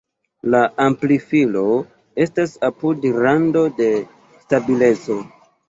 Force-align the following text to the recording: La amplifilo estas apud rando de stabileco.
La 0.53 0.61
amplifilo 0.85 1.65
estas 2.25 2.57
apud 2.71 3.07
rando 3.27 3.65
de 3.83 3.93
stabileco. 4.43 5.23